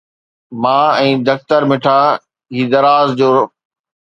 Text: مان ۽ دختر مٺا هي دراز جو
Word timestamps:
مان 0.61 0.87
۽ 1.09 1.11
دختر 1.27 1.61
مٺا 1.73 1.95
هي 2.53 2.63
دراز 2.73 3.07
جو 3.21 3.31